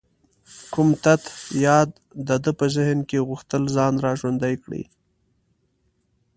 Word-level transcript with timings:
کوم 0.73 0.89
تت 1.03 1.23
یاد 1.65 1.89
د 2.27 2.29
ده 2.43 2.51
په 2.59 2.65
ذهن 2.75 2.99
کې 3.09 3.25
غوښتل 3.29 3.63
ځان 3.75 3.93
را 4.05 4.11
ژوندی 4.19 4.55
کړي. 4.63 4.83